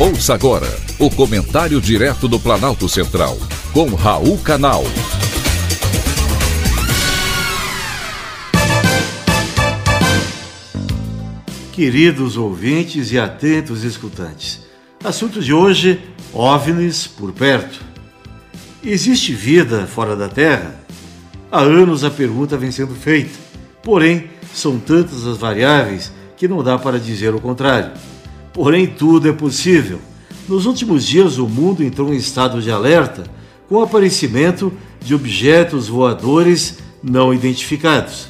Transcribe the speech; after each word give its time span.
Ouça 0.00 0.32
agora 0.32 0.68
o 0.96 1.10
comentário 1.10 1.80
direto 1.80 2.28
do 2.28 2.38
Planalto 2.38 2.88
Central, 2.88 3.36
com 3.72 3.96
Raul 3.96 4.38
Canal. 4.38 4.84
Queridos 11.72 12.36
ouvintes 12.36 13.10
e 13.10 13.18
atentos 13.18 13.82
escutantes, 13.82 14.60
assunto 15.02 15.40
de 15.40 15.52
hoje: 15.52 16.00
OVNIs 16.32 17.08
por 17.08 17.32
perto. 17.32 17.80
Existe 18.84 19.32
vida 19.32 19.84
fora 19.88 20.14
da 20.14 20.28
Terra? 20.28 20.76
Há 21.50 21.58
anos 21.58 22.04
a 22.04 22.10
pergunta 22.10 22.56
vem 22.56 22.70
sendo 22.70 22.94
feita, 22.94 23.36
porém, 23.82 24.30
são 24.54 24.78
tantas 24.78 25.26
as 25.26 25.38
variáveis 25.38 26.12
que 26.36 26.46
não 26.46 26.62
dá 26.62 26.78
para 26.78 27.00
dizer 27.00 27.34
o 27.34 27.40
contrário. 27.40 27.90
Porém, 28.52 28.86
tudo 28.86 29.28
é 29.28 29.32
possível. 29.32 30.00
Nos 30.48 30.66
últimos 30.66 31.06
dias, 31.06 31.38
o 31.38 31.46
mundo 31.46 31.84
entrou 31.84 32.12
em 32.12 32.16
estado 32.16 32.62
de 32.62 32.70
alerta 32.70 33.24
com 33.68 33.76
o 33.76 33.82
aparecimento 33.82 34.72
de 35.00 35.14
objetos 35.14 35.88
voadores 35.88 36.78
não 37.02 37.32
identificados. 37.32 38.28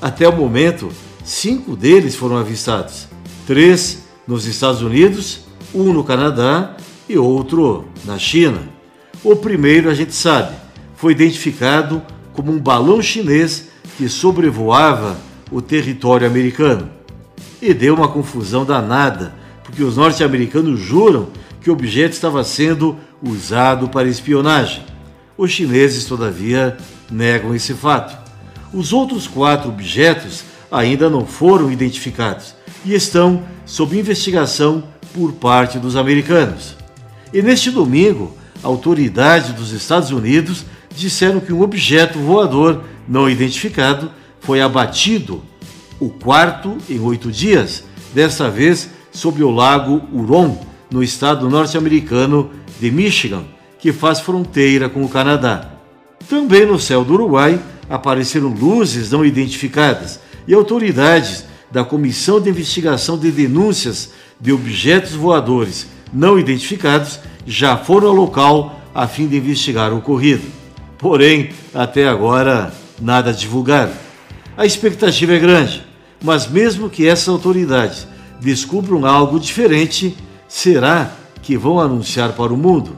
Até 0.00 0.28
o 0.28 0.36
momento, 0.36 0.90
cinco 1.24 1.74
deles 1.74 2.14
foram 2.14 2.36
avistados: 2.36 3.08
três 3.46 4.04
nos 4.26 4.46
Estados 4.46 4.82
Unidos, 4.82 5.40
um 5.74 5.92
no 5.92 6.04
Canadá 6.04 6.76
e 7.08 7.18
outro 7.18 7.86
na 8.04 8.18
China. 8.18 8.60
O 9.24 9.34
primeiro, 9.34 9.90
a 9.90 9.94
gente 9.94 10.14
sabe, 10.14 10.54
foi 10.96 11.12
identificado 11.12 12.02
como 12.32 12.52
um 12.52 12.58
balão 12.58 13.02
chinês 13.02 13.68
que 13.96 14.08
sobrevoava 14.08 15.16
o 15.50 15.60
território 15.60 16.26
americano. 16.26 16.90
E 17.60 17.72
deu 17.72 17.94
uma 17.94 18.08
confusão 18.08 18.64
danada 18.64 19.34
porque 19.76 19.84
os 19.84 19.98
norte-americanos 19.98 20.80
juram 20.80 21.28
que 21.60 21.68
o 21.68 21.74
objeto 21.74 22.14
estava 22.14 22.42
sendo 22.42 22.96
usado 23.22 23.90
para 23.90 24.08
espionagem. 24.08 24.82
Os 25.36 25.50
chineses, 25.50 26.06
todavia, 26.06 26.78
negam 27.10 27.54
esse 27.54 27.74
fato. 27.74 28.16
Os 28.72 28.94
outros 28.94 29.28
quatro 29.28 29.68
objetos 29.68 30.44
ainda 30.72 31.10
não 31.10 31.26
foram 31.26 31.70
identificados 31.70 32.54
e 32.86 32.94
estão 32.94 33.42
sob 33.66 33.98
investigação 33.98 34.82
por 35.12 35.32
parte 35.32 35.78
dos 35.78 35.94
americanos. 35.94 36.74
E 37.30 37.42
neste 37.42 37.70
domingo, 37.70 38.34
autoridades 38.62 39.52
dos 39.52 39.72
Estados 39.72 40.10
Unidos 40.10 40.64
disseram 40.96 41.38
que 41.38 41.52
um 41.52 41.60
objeto 41.60 42.18
voador 42.18 42.82
não 43.06 43.28
identificado 43.28 44.10
foi 44.40 44.58
abatido, 44.58 45.42
o 46.00 46.08
quarto 46.08 46.78
em 46.88 46.98
oito 46.98 47.30
dias, 47.30 47.84
dessa 48.14 48.48
vez 48.48 48.95
sobre 49.16 49.42
o 49.42 49.50
lago 49.50 50.02
Huron, 50.12 50.58
no 50.90 51.02
estado 51.02 51.48
norte-americano 51.48 52.50
de 52.78 52.90
Michigan, 52.90 53.44
que 53.78 53.90
faz 53.90 54.20
fronteira 54.20 54.90
com 54.90 55.02
o 55.02 55.08
Canadá. 55.08 55.70
Também 56.28 56.66
no 56.66 56.78
céu 56.78 57.02
do 57.02 57.14
Uruguai 57.14 57.58
apareceram 57.88 58.48
luzes 58.48 59.10
não 59.10 59.24
identificadas 59.24 60.20
e 60.46 60.52
autoridades 60.52 61.46
da 61.72 61.82
Comissão 61.82 62.40
de 62.40 62.50
Investigação 62.50 63.18
de 63.18 63.30
Denúncias 63.30 64.12
de 64.38 64.52
Objetos 64.52 65.12
Voadores 65.12 65.86
não 66.12 66.38
identificados 66.38 67.18
já 67.46 67.76
foram 67.76 68.08
ao 68.08 68.14
local 68.14 68.80
a 68.94 69.08
fim 69.08 69.26
de 69.26 69.38
investigar 69.38 69.92
o 69.92 69.98
ocorrido. 69.98 70.44
Porém, 70.98 71.50
até 71.74 72.06
agora, 72.06 72.72
nada 73.00 73.32
divulgado. 73.32 73.92
A 74.56 74.66
expectativa 74.66 75.32
é 75.32 75.38
grande, 75.38 75.82
mas 76.22 76.48
mesmo 76.48 76.90
que 76.90 77.06
essas 77.06 77.28
autoridades 77.28 78.06
descubram 78.40 79.04
algo 79.06 79.38
diferente, 79.38 80.16
será 80.48 81.12
que 81.42 81.56
vão 81.56 81.80
anunciar 81.80 82.32
para 82.32 82.52
o 82.52 82.56
mundo? 82.56 82.96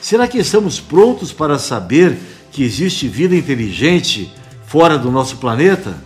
Será 0.00 0.28
que 0.28 0.38
estamos 0.38 0.78
prontos 0.78 1.32
para 1.32 1.58
saber 1.58 2.16
que 2.52 2.62
existe 2.62 3.08
vida 3.08 3.34
inteligente 3.34 4.32
fora 4.66 4.96
do 4.98 5.10
nosso 5.10 5.38
planeta? 5.38 5.96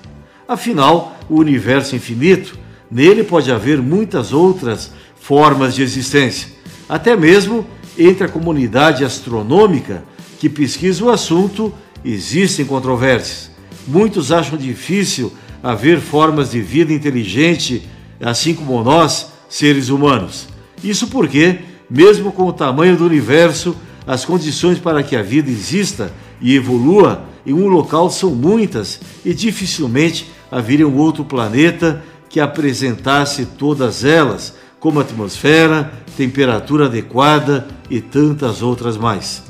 Afinal, 0.49 1.17
o 1.29 1.37
universo 1.37 1.95
infinito, 1.95 2.59
nele 2.91 3.23
pode 3.23 3.53
haver 3.53 3.79
muitas 3.81 4.33
outras 4.33 4.91
formas 5.21 5.75
de 5.75 5.83
existência. 5.83 6.49
Até 6.89 7.15
mesmo 7.15 7.67
entre 7.99 8.25
a 8.25 8.29
comunidade 8.29 9.05
astronômica 9.05 10.03
que 10.39 10.49
pesquisa 10.49 11.05
o 11.05 11.11
assunto, 11.11 11.73
existem 12.05 12.65
controvérsias. 12.65 13.51
Muitos 13.87 14.33
acham 14.33 14.57
difícil 14.57 15.33
haver 15.63 16.01
formas 16.01 16.51
de 16.51 16.61
vida 16.61 16.93
inteligente 16.93 17.87
assim 18.21 18.55
como 18.55 18.83
nós, 18.83 19.33
seres 19.49 19.89
humanos. 19.89 20.49
Isso 20.83 21.09
porque, 21.09 21.59
mesmo 21.89 22.33
com 22.33 22.45
o 22.45 22.53
tamanho 22.53 22.97
do 22.97 23.05
universo, 23.05 23.77
as 24.07 24.25
condições 24.25 24.79
para 24.79 25.03
que 25.03 25.17
a 25.17 25.23
vida 25.23 25.51
exista 25.51 26.13
e 26.41 26.55
evolua 26.55 27.25
em 27.47 27.53
um 27.53 27.69
local 27.69 28.11
são 28.11 28.31
muitas 28.31 29.01
e 29.25 29.33
dificilmente 29.33 30.31
haveria 30.51 30.87
um 30.87 30.97
outro 30.97 31.25
planeta 31.25 32.03
que 32.29 32.41
apresentasse 32.41 33.45
todas 33.45 34.05
elas, 34.05 34.55
como 34.79 35.01
atmosfera, 35.01 35.93
temperatura 36.17 36.87
adequada 36.87 37.67
e 37.89 38.01
tantas 38.01 38.63
outras 38.63 38.97
mais. 38.97 39.43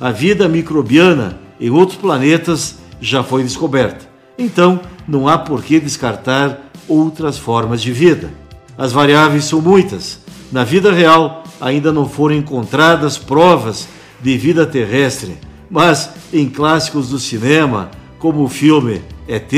A 0.00 0.10
vida 0.12 0.48
microbiana 0.48 1.38
em 1.60 1.70
outros 1.70 1.98
planetas 1.98 2.76
já 3.00 3.22
foi 3.22 3.42
descoberta. 3.42 4.08
Então, 4.38 4.80
não 5.06 5.28
há 5.28 5.36
por 5.36 5.62
que 5.62 5.80
descartar 5.80 6.67
outras 6.88 7.38
formas 7.38 7.82
de 7.82 7.92
vida. 7.92 8.30
As 8.76 8.92
variáveis 8.92 9.44
são 9.44 9.60
muitas. 9.60 10.20
Na 10.50 10.64
vida 10.64 10.92
real, 10.92 11.44
ainda 11.60 11.92
não 11.92 12.08
foram 12.08 12.36
encontradas 12.36 13.18
provas 13.18 13.88
de 14.20 14.36
vida 14.36 14.66
terrestre, 14.66 15.36
mas 15.70 16.10
em 16.32 16.48
clássicos 16.48 17.10
do 17.10 17.18
cinema, 17.18 17.90
como 18.18 18.42
o 18.42 18.48
filme 18.48 19.02
ET, 19.26 19.50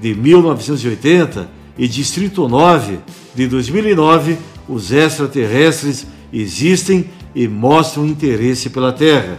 de 0.00 0.14
1980, 0.14 1.48
e 1.78 1.88
Distrito 1.88 2.48
9, 2.48 2.98
de 3.34 3.46
2009, 3.46 4.38
os 4.68 4.92
extraterrestres 4.92 6.06
existem 6.32 7.10
e 7.34 7.48
mostram 7.48 8.06
interesse 8.06 8.70
pela 8.70 8.92
Terra. 8.92 9.38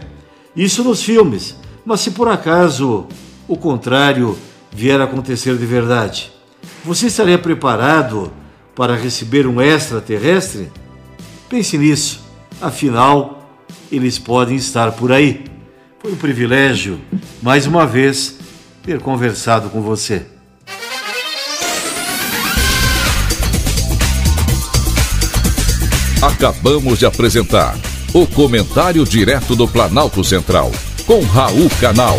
Isso 0.55 0.83
nos 0.83 1.01
filmes, 1.01 1.55
mas 1.85 2.01
se 2.01 2.11
por 2.11 2.27
acaso 2.27 3.05
o 3.47 3.55
contrário 3.55 4.37
vier 4.71 4.99
a 4.99 5.05
acontecer 5.05 5.55
de 5.57 5.65
verdade, 5.65 6.31
você 6.85 7.07
estaria 7.07 7.37
preparado 7.37 8.31
para 8.75 8.95
receber 8.95 9.47
um 9.47 9.59
extraterrestre? 9.59 10.71
Pense 11.49 11.77
nisso, 11.79 12.23
afinal, 12.61 13.59
eles 13.91 14.19
podem 14.19 14.55
estar 14.55 14.91
por 14.91 15.11
aí. 15.11 15.45
Foi 15.99 16.13
um 16.13 16.15
privilégio, 16.15 17.01
mais 17.41 17.65
uma 17.65 17.87
vez, 17.87 18.37
ter 18.83 18.99
conversado 18.99 19.69
com 19.69 19.81
você. 19.81 20.27
Acabamos 26.21 26.99
de 26.99 27.05
apresentar 27.05 27.75
o 28.13 28.27
Comentário 28.27 29.03
Direto 29.05 29.55
do 29.55 29.67
Planalto 29.67 30.23
Central, 30.23 30.71
com 31.07 31.21
Raul 31.21 31.69
Canal. 31.79 32.17